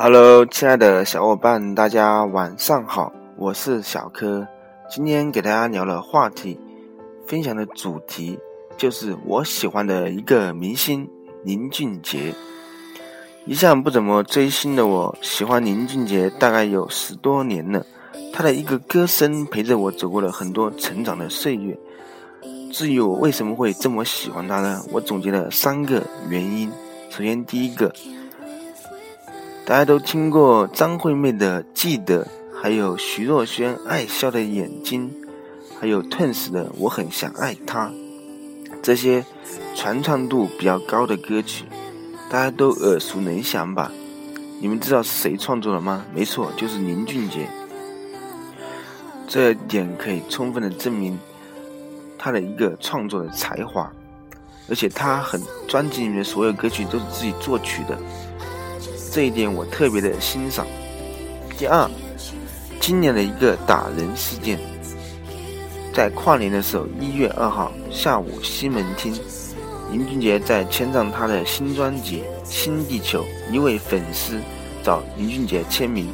[0.00, 4.46] Hello，亲爱的小伙伴，大家晚上好，我是小柯。
[4.88, 6.56] 今天给大家聊的话题，
[7.26, 8.38] 分享的主题
[8.76, 11.10] 就是我喜欢的一个明星
[11.42, 12.32] 林俊杰。
[13.44, 17.84] 一向不怎么追星的我，喜欢林俊杰大概有十多年了。
[18.32, 21.76] 他的一个歌声陪着我走过了很多成长的岁月。
[22.70, 24.80] 至于我为什么会这么喜欢他呢？
[24.92, 26.70] 我总结了三个原因。
[27.10, 27.92] 首先，第一个。
[29.68, 32.24] 大家都听过张惠妹的《记得》，
[32.58, 35.12] 还有徐若瑄爱笑的眼睛，
[35.78, 37.88] 还有 Twins 的《我很想爱他》，
[38.82, 39.26] 这些
[39.76, 41.66] 传唱度比较高的歌曲，
[42.30, 43.92] 大家都耳熟能详吧？
[44.58, 46.02] 你们知道是谁创作的吗？
[46.14, 47.46] 没错，就是林俊杰。
[49.26, 51.18] 这点可以充分的证明
[52.16, 53.92] 他的一个创作的才华，
[54.66, 57.98] 而且他很专辑里面所有歌曲都是自己作曲的。
[59.18, 60.64] 这一点我特别的欣赏。
[61.58, 61.90] 第二，
[62.78, 64.56] 今年的一个打人事件，
[65.92, 69.12] 在跨年的时候，一月二号下午，西门町，
[69.90, 74.40] 林俊杰在签唱他的新专辑《新地球》，一位粉丝
[74.84, 76.06] 找林俊杰签名，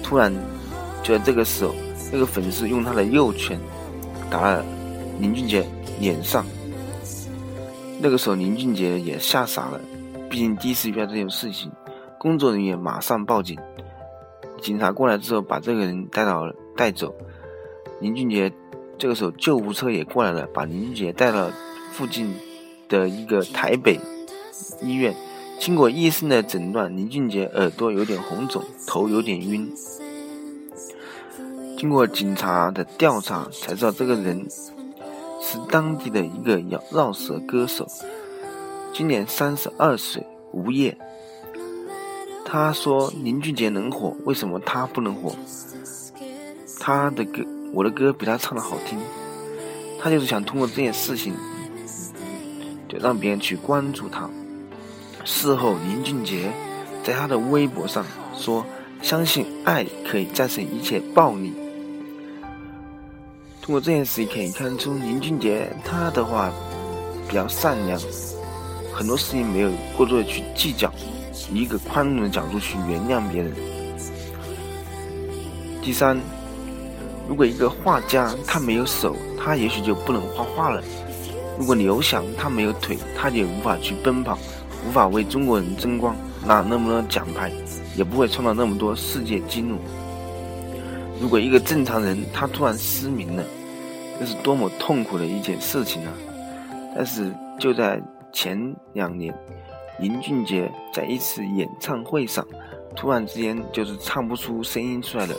[0.00, 0.32] 突然
[1.02, 1.74] 就在这个时候，
[2.12, 3.58] 那个粉丝用他的右拳
[4.30, 4.64] 打了
[5.18, 5.66] 林俊杰
[5.98, 6.46] 脸上。
[7.98, 9.80] 那个时候，林俊杰也吓傻了，
[10.30, 11.68] 毕竟第一次遇到这种事情。
[12.22, 13.58] 工作人员马上报警，
[14.60, 17.12] 警察过来之后把这个人带到带走。
[18.00, 18.52] 林俊杰
[18.96, 21.50] 这个时候救护车也过来了，把林俊杰带到
[21.90, 22.32] 附近
[22.88, 23.98] 的一个台北
[24.80, 25.12] 医院。
[25.58, 29.68] 经过医生的诊断，林俊杰耳朵有点红肿，头有点晕。
[31.76, 34.46] 经过警察的调查，才知道这个人
[35.40, 37.84] 是当地的一个绕绕舌歌手，
[38.92, 40.96] 今年三十二岁，无业。
[42.52, 45.34] 他说：“林俊杰能火，为什么他不能火？
[46.78, 48.98] 他的歌，我的歌比他唱的好听。
[49.98, 51.32] 他就是想通过这件事情，
[52.90, 54.28] 就让别人去关注他。”
[55.24, 56.52] 事后，林俊杰
[57.02, 58.04] 在他的微博上
[58.36, 58.62] 说
[59.00, 61.54] ：“相信爱可以战胜一切暴力。”
[63.62, 66.52] 通过这件事情可以看出，林俊杰他的话
[67.26, 67.98] 比较善良，
[68.92, 70.92] 很多事情没有过多的去计较。
[71.52, 73.52] 以一个宽容的角度去原谅别人。
[75.82, 76.20] 第三，
[77.28, 80.80] 如果一个画家他没有手，他也许就不能画画了；
[81.58, 84.38] 如果刘翔他没有腿，他就无法去奔跑，
[84.86, 86.14] 无法为中国人争光，
[86.46, 87.50] 拿那么多奖牌，
[87.96, 89.78] 也不会创造那么多世界纪录。
[91.20, 93.44] 如果一个正常人他突然失明了，
[94.20, 96.12] 这是多么痛苦的一件事情啊！
[96.94, 98.00] 但是就在
[98.32, 99.34] 前两年。
[99.98, 102.46] 林俊杰在一次演唱会上，
[102.96, 105.34] 突然之间就是唱不出声音出来了。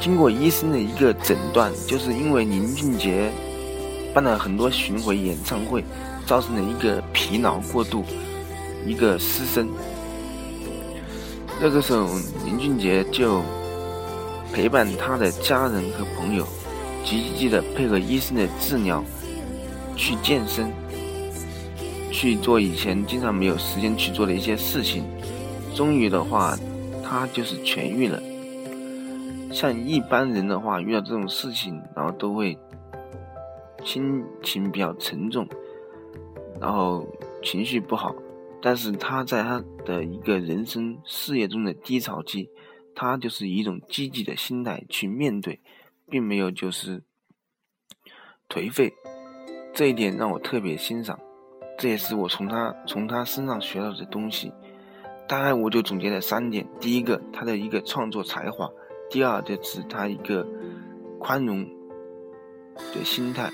[0.00, 3.30] 经过医生的一个诊断，就是因为林俊杰
[4.12, 5.84] 办了很多巡回演唱会，
[6.26, 8.04] 造成了一个疲劳过度，
[8.84, 9.68] 一个失声。
[11.60, 12.08] 那个时候，
[12.44, 13.40] 林俊杰就
[14.52, 16.44] 陪伴他的家人和朋友，
[17.04, 19.02] 积极的配合医生的治疗，
[19.96, 20.72] 去健身。
[22.12, 25.02] 去做以前经常没有时间去做的一些事情，
[25.74, 26.54] 终于的话，
[27.02, 28.22] 他就是痊愈了。
[29.50, 32.56] 像一般人的话，遇到这种事情，然后都会
[33.82, 35.48] 心情比较沉重，
[36.60, 37.06] 然后
[37.42, 38.14] 情绪不好。
[38.60, 42.48] 但是他在他的一个人生事业中的低潮期，
[42.94, 45.60] 他就是以一种积极的心态去面对，
[46.08, 47.02] 并没有就是
[48.48, 48.92] 颓废。
[49.74, 51.18] 这一点让我特别欣赏。
[51.78, 54.52] 这也是我从他从他身上学到的东西，
[55.28, 58.68] 大概我就总结了三点：第一个，他的一个创作才华；
[59.10, 60.46] 第二，就是他一个
[61.18, 61.64] 宽容
[62.94, 63.50] 的心态；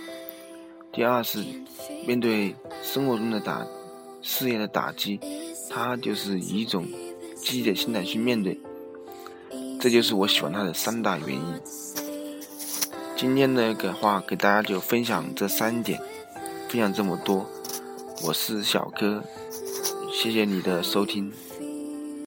[0.93, 1.43] 第二是
[2.07, 3.67] 面对生活中的打
[4.21, 5.19] 事业的打击，
[5.71, 6.87] 他就是以一种
[7.37, 8.60] 积极的心态去面对。
[9.81, 11.60] 这就是我喜欢他的三大原因。
[13.16, 16.01] 今天的个话给大家就分享这三点，
[16.69, 17.47] 分享这么多。
[18.24, 19.22] 我是小哥，
[20.12, 21.32] 谢谢你的收听。